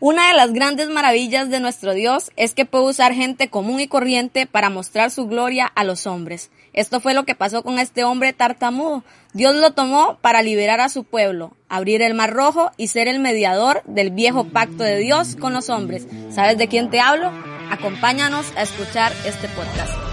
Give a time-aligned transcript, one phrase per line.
[0.00, 3.88] Una de las grandes maravillas de nuestro Dios es que puede usar gente común y
[3.88, 6.52] corriente para mostrar su gloria a los hombres.
[6.72, 9.02] Esto fue lo que pasó con este hombre tartamudo.
[9.32, 13.18] Dios lo tomó para liberar a su pueblo, abrir el mar rojo y ser el
[13.18, 16.06] mediador del viejo pacto de Dios con los hombres.
[16.30, 17.32] ¿Sabes de quién te hablo?
[17.68, 20.07] Acompáñanos a escuchar este podcast.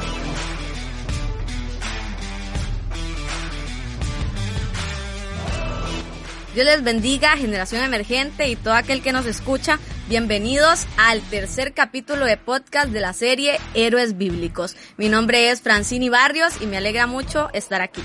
[6.55, 9.77] Dios les bendiga, generación emergente y todo aquel que nos escucha.
[10.07, 14.77] Bienvenidos al tercer capítulo de podcast de la serie Héroes Bíblicos.
[14.95, 18.01] Mi nombre es Francini Barrios y me alegra mucho estar aquí.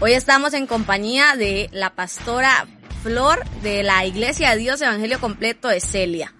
[0.00, 2.66] Hoy estamos en compañía de la pastora
[3.02, 6.32] Flor de la Iglesia de Dios Evangelio Completo de Celia.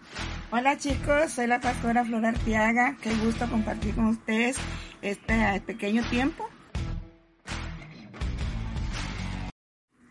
[0.50, 2.96] Hola chicos, soy la pastora Flor Arteaga.
[3.02, 4.56] Qué gusto compartir con ustedes
[5.02, 6.48] este pequeño tiempo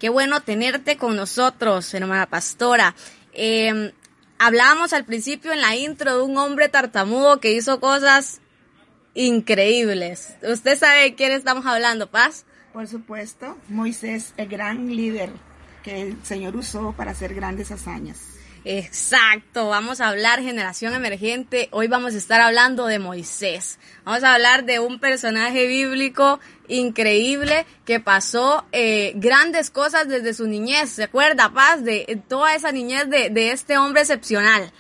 [0.04, 2.94] Qué bueno tenerte con nosotros, hermana pastora.
[3.32, 3.94] Eh,
[4.38, 8.42] hablábamos al principio en la intro de un hombre tartamudo que hizo cosas
[9.14, 10.36] increíbles.
[10.42, 12.44] ¿Usted sabe de quién estamos hablando, Paz?
[12.74, 15.30] Por supuesto, Moisés, el gran líder
[15.84, 18.33] que el Señor usó para hacer grandes hazañas.
[18.66, 21.68] Exacto, vamos a hablar generación emergente.
[21.72, 23.78] Hoy vamos a estar hablando de Moisés.
[24.06, 26.40] Vamos a hablar de un personaje bíblico
[26.70, 30.92] increíble que pasó eh, grandes cosas desde su niñez.
[30.92, 34.72] ¿Se acuerda, Paz, de toda esa niñez de, de este hombre excepcional?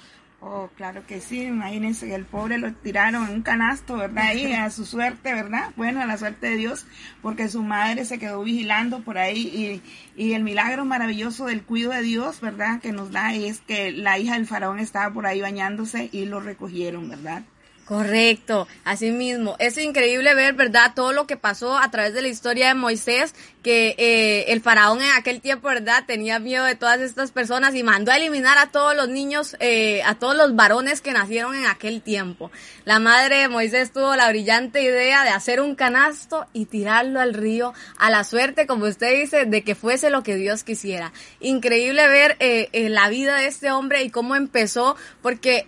[0.45, 4.25] Oh, claro que sí, imagínense el pobre lo tiraron en un canasto, ¿verdad?
[4.25, 5.71] Ahí a su suerte, ¿verdad?
[5.77, 6.85] Bueno, a la suerte de Dios,
[7.21, 9.81] porque su madre se quedó vigilando por ahí
[10.17, 12.81] y, y el milagro maravilloso del cuido de Dios, ¿verdad?
[12.81, 16.41] Que nos da es que la hija del faraón estaba por ahí bañándose y lo
[16.41, 17.43] recogieron, ¿verdad?
[17.85, 19.57] Correcto, así mismo.
[19.59, 20.93] Es increíble ver, ¿verdad?
[20.95, 25.01] Todo lo que pasó a través de la historia de Moisés, que eh, el faraón
[25.01, 26.05] en aquel tiempo, ¿verdad?
[26.07, 30.01] Tenía miedo de todas estas personas y mandó a eliminar a todos los niños, eh,
[30.03, 32.51] a todos los varones que nacieron en aquel tiempo.
[32.85, 37.33] La madre de Moisés tuvo la brillante idea de hacer un canasto y tirarlo al
[37.33, 41.11] río a la suerte, como usted dice, de que fuese lo que Dios quisiera.
[41.41, 45.67] Increíble ver eh, la vida de este hombre y cómo empezó, porque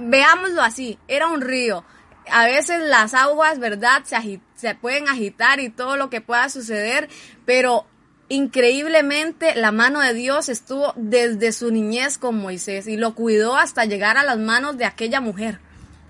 [0.00, 1.84] veámoslo así, era un río.
[2.30, 4.02] A veces las aguas, ¿verdad?
[4.04, 7.08] Se, se pueden agitar y todo lo que pueda suceder,
[7.46, 7.86] pero
[8.28, 13.86] increíblemente la mano de Dios estuvo desde su niñez con Moisés y lo cuidó hasta
[13.86, 15.60] llegar a las manos de aquella mujer.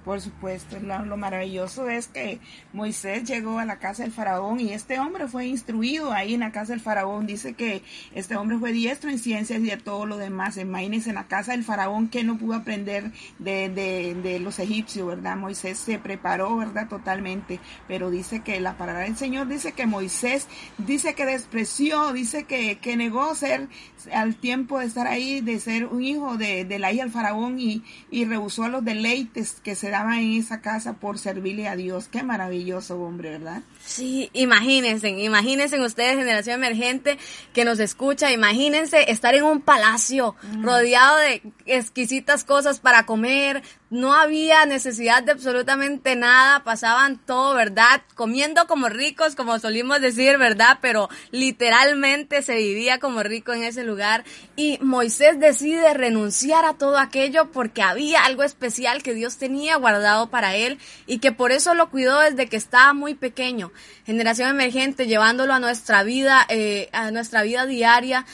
[0.09, 2.41] Por supuesto, lo, maravilloso es que
[2.73, 6.51] Moisés llegó a la casa del faraón y este hombre fue instruido ahí en la
[6.51, 7.27] casa del faraón.
[7.27, 7.83] Dice que
[8.15, 10.57] este hombre fue diestro en ciencias y de todo lo demás.
[10.57, 15.37] Imagínense en la casa del faraón que no pudo aprender de, los egipcios, ¿verdad?
[15.37, 16.89] Moisés se preparó, ¿verdad?
[16.89, 17.61] Totalmente.
[17.87, 20.49] Pero dice que la palabra del Señor dice que Moisés
[20.79, 23.69] dice que despreció, dice que, que negó ser
[24.11, 27.59] al tiempo de estar ahí, de ser un hijo de, de la hija del faraón
[27.61, 31.77] y, y rehusó a los deleites que se daban en esa casa por servirle a
[31.77, 32.09] Dios.
[32.09, 33.63] Qué maravilloso hombre, ¿verdad?
[33.85, 37.19] Sí, imagínense, imagínense ustedes, generación emergente
[37.53, 40.65] que nos escucha, imagínense estar en un palacio mm.
[40.65, 48.03] rodeado de exquisitas cosas para comer, no había necesidad de absolutamente nada, pasaban todo, ¿verdad?
[48.15, 50.79] Comiendo como ricos, como solimos decir, ¿verdad?
[50.83, 54.25] Pero literalmente se vivía como rico en ese lugar
[54.57, 60.29] y Moisés decide renunciar a todo aquello porque había algo especial que Dios tenía guardado
[60.29, 63.73] para él y que por eso lo cuidó desde que estaba muy pequeño
[64.09, 68.25] generación emergente, llevándolo a nuestra vida, eh, a nuestra vida diaria,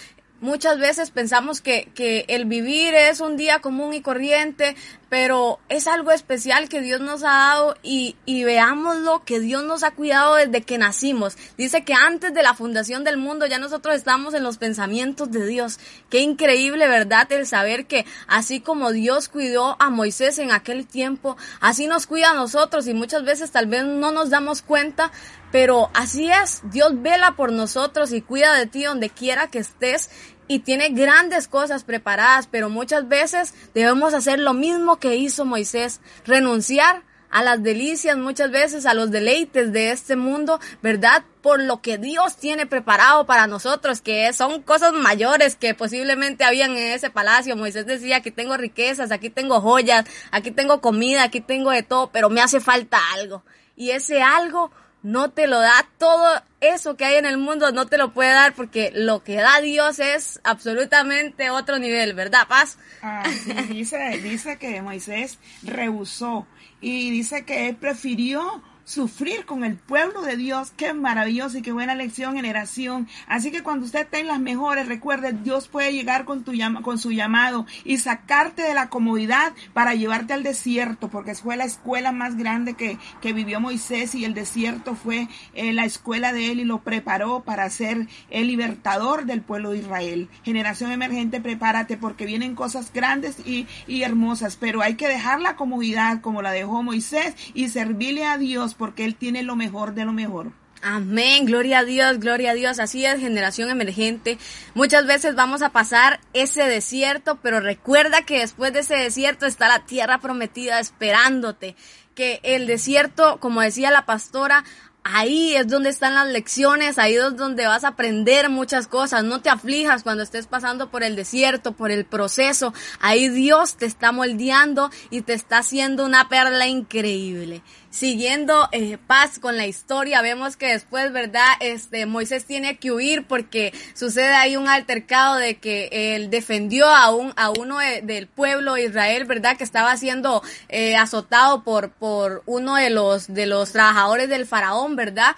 [0.45, 4.77] Muchas veces pensamos que, que, el vivir es un día común y corriente,
[5.09, 9.83] pero es algo especial que Dios nos ha dado y, y veámoslo que Dios nos
[9.85, 11.39] ha cuidado desde que nacimos.
[11.57, 15.47] Dice que antes de la fundación del mundo ya nosotros estamos en los pensamientos de
[15.47, 15.79] Dios.
[16.11, 17.33] Qué increíble, ¿verdad?
[17.33, 22.33] El saber que así como Dios cuidó a Moisés en aquel tiempo, así nos cuida
[22.33, 25.11] a nosotros y muchas veces tal vez no nos damos cuenta,
[25.55, 30.11] pero así es, Dios vela por nosotros y cuida de ti donde quiera que estés
[30.49, 36.01] y tiene grandes cosas preparadas, pero muchas veces debemos hacer lo mismo que hizo Moisés,
[36.25, 41.25] renunciar a las delicias, muchas veces a los deleites de este mundo, ¿verdad?
[41.45, 46.71] por lo que Dios tiene preparado para nosotros, que son cosas mayores que posiblemente habían
[46.71, 47.55] en ese palacio.
[47.55, 52.09] Moisés decía, aquí tengo riquezas, aquí tengo joyas, aquí tengo comida, aquí tengo de todo,
[52.11, 53.45] pero me hace falta algo.
[53.77, 54.71] Y ese algo
[55.03, 58.31] no te lo da todo eso que hay en el mundo, no te lo puede
[58.31, 62.79] dar porque lo que da Dios es absolutamente otro nivel, ¿verdad, Paz?
[63.03, 63.25] Ah,
[63.69, 66.47] dice, dice que Moisés rehusó
[66.81, 70.73] y dice que él prefirió sufrir con el pueblo de Dios.
[70.77, 73.09] Qué maravilloso y qué buena lección, generación.
[73.27, 76.53] Así que cuando usted esté en las mejores, recuerde, Dios puede llegar con, tu
[76.83, 81.65] con su llamado y sacarte de la comodidad para llevarte al desierto, porque fue la
[81.65, 86.51] escuela más grande que, que vivió Moisés y el desierto fue eh, la escuela de
[86.51, 90.29] él y lo preparó para ser el libertador del pueblo de Israel.
[90.45, 95.57] Generación emergente, prepárate porque vienen cosas grandes y, y hermosas, pero hay que dejar la
[95.57, 100.05] comodidad como la dejó Moisés y servirle a Dios porque Él tiene lo mejor de
[100.05, 100.53] lo mejor.
[100.87, 102.79] Amén, gloria a Dios, gloria a Dios.
[102.79, 104.37] Así es, generación emergente.
[104.75, 109.67] Muchas veces vamos a pasar ese desierto, pero recuerda que después de ese desierto está
[109.67, 111.75] la tierra prometida esperándote.
[112.15, 114.65] Que el desierto, como decía la pastora,
[115.05, 119.23] ahí es donde están las lecciones, ahí es donde vas a aprender muchas cosas.
[119.23, 122.73] No te aflijas cuando estés pasando por el desierto, por el proceso.
[123.01, 127.63] Ahí Dios te está moldeando y te está haciendo una perla increíble.
[127.95, 131.47] Siguiendo eh, paz con la historia, vemos que después, ¿verdad?
[131.61, 137.15] Este Moisés tiene que huir porque sucede ahí un altercado de que él defendió a
[137.15, 139.57] un a uno del pueblo de Israel, ¿verdad?
[139.57, 144.94] Que estaba siendo eh, azotado por por uno de los de los trabajadores del faraón,
[144.97, 145.37] ¿verdad?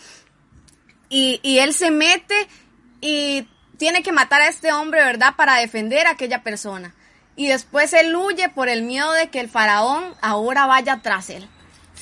[1.08, 2.34] Y, él se mete
[3.00, 3.46] y
[3.78, 5.34] tiene que matar a este hombre, ¿verdad?
[5.36, 6.94] Para defender a aquella persona.
[7.36, 11.48] Y después él huye por el miedo de que el faraón ahora vaya tras él.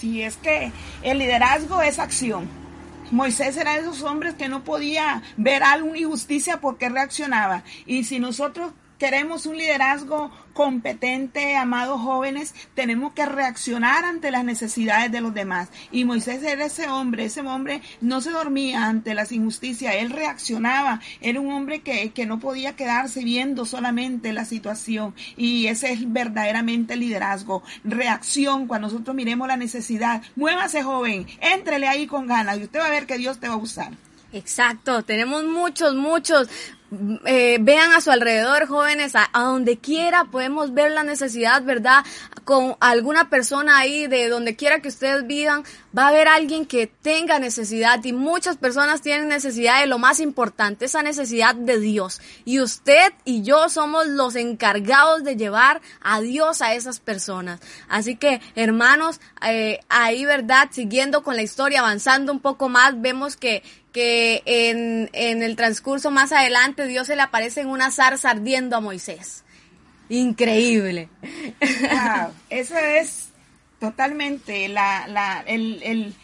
[0.01, 0.73] Y es que
[1.03, 2.49] el liderazgo es acción.
[3.11, 7.63] Moisés era de esos hombres que no podía ver alguna injusticia porque reaccionaba.
[7.87, 8.73] Y si nosotros
[9.05, 15.69] queremos un liderazgo competente, amados jóvenes, tenemos que reaccionar ante las necesidades de los demás.
[15.93, 21.03] Y Moisés era ese hombre, ese hombre no se dormía ante las injusticias, él reaccionaba,
[21.21, 25.15] era un hombre que, que no podía quedarse viendo solamente la situación.
[25.37, 30.23] Y ese es verdaderamente liderazgo, reacción cuando nosotros miremos la necesidad.
[30.35, 33.55] Muévase joven, éntrele ahí con ganas y usted va a ver que Dios te va
[33.55, 33.93] a usar.
[34.35, 36.49] Exacto, tenemos muchos, muchos
[37.25, 42.05] eh, vean a su alrededor, jóvenes, a, donde quiera podemos ver la necesidad, ¿verdad?
[42.45, 45.65] Con alguna persona ahí, de donde quiera que ustedes vivan,
[45.97, 50.21] va a haber alguien que tenga necesidad y muchas personas tienen necesidad de lo más
[50.21, 52.21] importante, esa necesidad de Dios.
[52.45, 57.61] Y usted y yo somos los encargados de llevar a Dios a esas personas.
[57.89, 60.69] Así que, hermanos, eh, ahí, ¿verdad?
[60.71, 63.63] Siguiendo con la historia, avanzando un poco más, vemos que
[63.95, 68.77] que en, en el transcurso más adelante Dios se le aparece en una zarza ardiendo
[68.77, 69.45] a Moisés.
[70.09, 71.09] Increíble.
[72.51, 73.29] eso es
[73.79, 76.15] totalmente la, la, el, el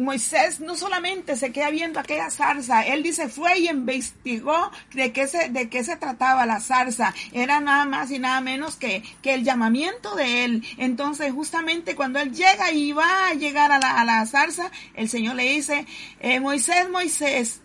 [0.00, 5.26] Moisés no solamente se queda viendo aquella zarza, él dice fue y investigó de qué
[5.26, 7.14] se, de qué se trataba la zarza.
[7.32, 10.64] Era nada más y nada menos que, que el llamamiento de él.
[10.78, 15.08] Entonces, justamente cuando él llega y va a llegar a la, a la zarza, el
[15.08, 15.86] Señor le dice,
[16.20, 17.60] eh, Moisés, Moisés,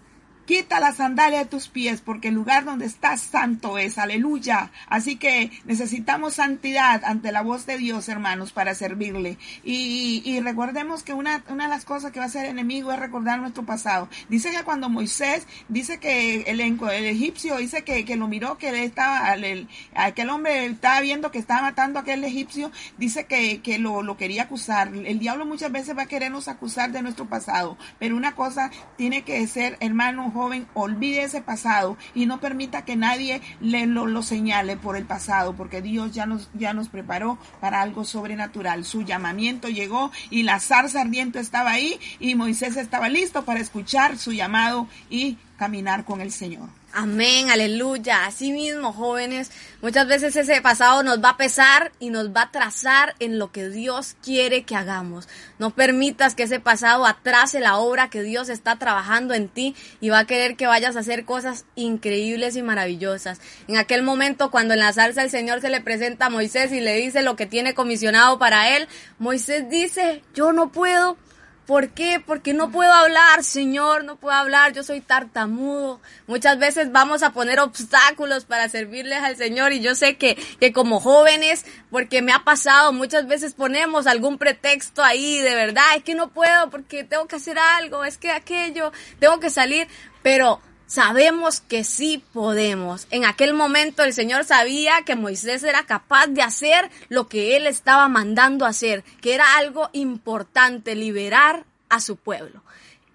[0.46, 3.98] Quita la sandalia de tus pies porque el lugar donde estás santo es.
[3.98, 4.72] Aleluya.
[4.88, 9.40] Así que necesitamos santidad ante la voz de Dios, hermanos, para servirle.
[9.64, 13.00] Y, y, recordemos que una, una de las cosas que va a ser enemigo es
[13.00, 14.08] recordar nuestro pasado.
[14.30, 18.84] Dice que cuando Moisés, dice que el, el egipcio, dice que, que, lo miró, que
[18.84, 23.80] estaba, el, aquel hombre estaba viendo que estaba matando a aquel egipcio, dice que, que
[23.80, 24.94] lo, lo quería acusar.
[24.94, 27.78] El diablo muchas veces va a querernos acusar de nuestro pasado.
[27.98, 32.98] Pero una cosa tiene que ser, hermano, joven, olvide ese pasado y no permita que
[32.98, 37.82] nadie le lo, señale por el pasado, porque Dios ya nos, ya nos preparó para
[37.82, 38.84] algo sobrenatural.
[38.84, 44.18] Su llamamiento llegó y la zarza ardiente estaba ahí y Moisés estaba listo para escuchar
[44.18, 46.68] su llamado y caminar con el Señor.
[46.98, 48.26] Amén, aleluya.
[48.26, 52.52] Así mismo, jóvenes, muchas veces ese pasado nos va a pesar y nos va a
[52.52, 55.28] trazar en lo que Dios quiere que hagamos.
[55.60, 60.08] No permitas que ese pasado atrase la obra que Dios está trabajando en ti y
[60.08, 63.42] va a querer que vayas a hacer cosas increíbles y maravillosas.
[63.68, 66.80] En aquel momento, cuando en la salsa el Señor se le presenta a Moisés y
[66.80, 68.88] le dice lo que tiene comisionado para él,
[69.20, 71.18] Moisés dice, yo no puedo,
[71.66, 72.22] ¿Por qué?
[72.24, 76.00] Porque no puedo hablar, Señor, no puedo hablar, yo soy tartamudo.
[76.28, 80.72] Muchas veces vamos a poner obstáculos para servirles al Señor y yo sé que, que
[80.72, 86.04] como jóvenes, porque me ha pasado, muchas veces ponemos algún pretexto ahí, de verdad, es
[86.04, 89.88] que no puedo porque tengo que hacer algo, es que aquello, tengo que salir,
[90.22, 93.08] pero Sabemos que sí podemos.
[93.10, 97.66] En aquel momento el Señor sabía que Moisés era capaz de hacer lo que él
[97.66, 102.62] estaba mandando hacer, que era algo importante, liberar a su pueblo.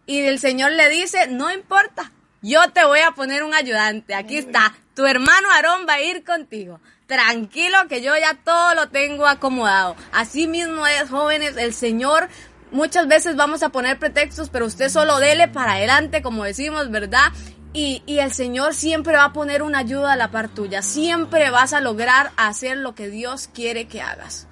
[0.07, 2.11] Y el Señor le dice, no importa,
[2.43, 4.15] yo te voy a poner un ayudante.
[4.15, 6.81] Aquí está, tu hermano Aarón va a ir contigo.
[7.07, 9.95] Tranquilo que yo ya todo lo tengo acomodado.
[10.13, 12.29] Así mismo es, jóvenes, el Señor
[12.73, 17.33] muchas veces vamos a poner pretextos, pero usted solo dele para adelante, como decimos, ¿verdad?
[17.73, 20.83] Y, el Señor siempre va a poner una ayuda a la par tuya.
[20.83, 24.49] Siempre vas a lograr hacer lo que Dios quiere que hagas.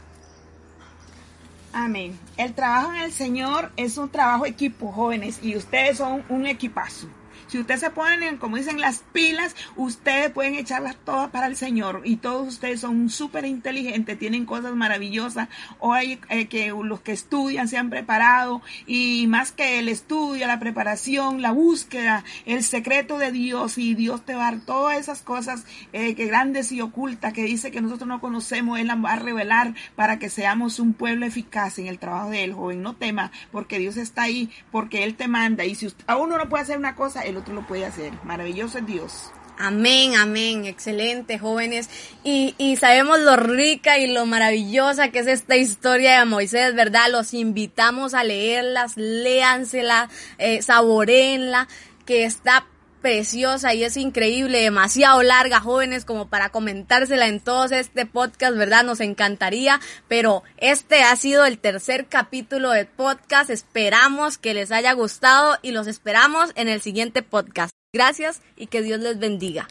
[1.73, 2.19] Amén.
[2.37, 7.09] El trabajo en el Señor es un trabajo equipo, jóvenes, y ustedes son un equipazo.
[7.47, 12.03] Si ustedes se ponen, como dicen, las pilas, ustedes pueden echarlas todas para el Señor.
[12.05, 15.49] Y todos ustedes son súper inteligentes, tienen cosas maravillosas.
[15.79, 20.59] Hoy eh, que los que estudian se han preparado y más que el estudio, la
[20.59, 25.23] preparación, la búsqueda, el secreto de Dios y Dios te va a dar todas esas
[25.23, 29.13] cosas eh, que grandes y ocultas que dice que nosotros no conocemos, Él las va
[29.13, 32.83] a revelar para que seamos un pueblo eficaz en el trabajo de Él, joven.
[32.83, 35.65] No tema, porque Dios está ahí, porque Él te manda.
[35.65, 38.13] Y si usted, a uno no puede hacer una cosa, Él otro lo puede hacer.
[38.25, 39.31] Maravilloso es Dios.
[39.61, 41.91] Amén, amén, excelente jóvenes.
[42.23, 47.11] Y, y, sabemos lo rica y lo maravillosa que es esta historia de Moisés, ¿verdad?
[47.11, 50.09] Los invitamos a leerlas, léansela,
[50.39, 51.67] eh, saborenla,
[52.07, 52.67] que está
[53.01, 58.85] preciosa y es increíble, demasiado larga, jóvenes, como para comentársela en todos este podcast, ¿verdad?
[58.85, 63.51] Nos encantaría, pero este ha sido el tercer capítulo del podcast.
[63.51, 67.73] Esperamos que les haya gustado y los esperamos en el siguiente podcast.
[67.93, 69.69] Gracias y que Dios les bendiga.